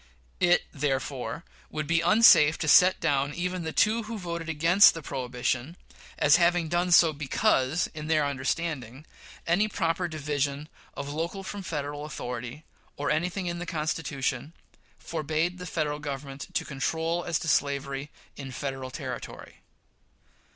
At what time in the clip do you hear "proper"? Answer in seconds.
9.67-10.07